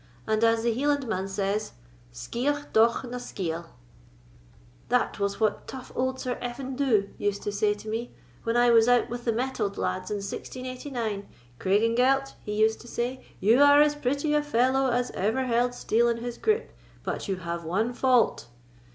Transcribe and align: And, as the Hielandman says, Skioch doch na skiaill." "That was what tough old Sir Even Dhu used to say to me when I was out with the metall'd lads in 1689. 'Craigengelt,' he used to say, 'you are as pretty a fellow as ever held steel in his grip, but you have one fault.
And, 0.25 0.43
as 0.43 0.63
the 0.63 0.73
Hielandman 0.73 1.29
says, 1.29 1.73
Skioch 2.11 2.73
doch 2.73 3.03
na 3.03 3.19
skiaill." 3.19 3.67
"That 4.89 5.19
was 5.19 5.39
what 5.39 5.67
tough 5.67 5.91
old 5.95 6.19
Sir 6.19 6.39
Even 6.41 6.75
Dhu 6.75 7.09
used 7.19 7.43
to 7.43 7.51
say 7.51 7.75
to 7.75 7.87
me 7.87 8.11
when 8.41 8.57
I 8.57 8.71
was 8.71 8.87
out 8.87 9.11
with 9.11 9.25
the 9.25 9.31
metall'd 9.31 9.77
lads 9.77 10.09
in 10.09 10.17
1689. 10.17 11.27
'Craigengelt,' 11.59 12.33
he 12.43 12.55
used 12.55 12.81
to 12.81 12.87
say, 12.87 13.23
'you 13.39 13.61
are 13.61 13.79
as 13.83 13.93
pretty 13.93 14.33
a 14.33 14.41
fellow 14.41 14.89
as 14.89 15.11
ever 15.11 15.43
held 15.45 15.75
steel 15.75 16.07
in 16.09 16.17
his 16.17 16.39
grip, 16.39 16.73
but 17.03 17.27
you 17.27 17.35
have 17.35 17.63
one 17.63 17.93
fault. 17.93 18.47